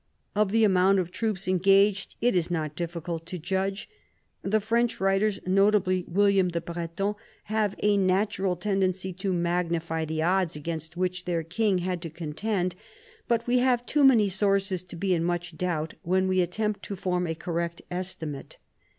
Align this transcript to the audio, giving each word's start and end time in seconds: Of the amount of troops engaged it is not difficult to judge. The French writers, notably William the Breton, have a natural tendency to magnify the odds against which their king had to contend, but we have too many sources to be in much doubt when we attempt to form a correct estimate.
Of 0.33 0.51
the 0.51 0.63
amount 0.63 0.97
of 0.97 1.11
troops 1.11 1.47
engaged 1.47 2.15
it 2.21 2.35
is 2.35 2.49
not 2.49 2.75
difficult 2.75 3.27
to 3.27 3.37
judge. 3.37 3.87
The 4.41 4.59
French 4.59 4.99
writers, 4.99 5.39
notably 5.45 6.05
William 6.07 6.49
the 6.49 6.59
Breton, 6.59 7.13
have 7.43 7.75
a 7.83 7.97
natural 7.97 8.55
tendency 8.55 9.13
to 9.13 9.31
magnify 9.31 10.05
the 10.05 10.23
odds 10.23 10.55
against 10.55 10.97
which 10.97 11.25
their 11.25 11.43
king 11.43 11.77
had 11.85 12.01
to 12.01 12.09
contend, 12.09 12.75
but 13.27 13.45
we 13.45 13.59
have 13.59 13.85
too 13.85 14.03
many 14.03 14.27
sources 14.27 14.81
to 14.85 14.95
be 14.95 15.13
in 15.13 15.23
much 15.23 15.55
doubt 15.55 15.93
when 16.01 16.27
we 16.27 16.41
attempt 16.41 16.81
to 16.85 16.95
form 16.95 17.27
a 17.27 17.35
correct 17.35 17.83
estimate. 17.91 18.57